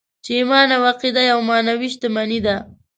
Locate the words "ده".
2.45-2.55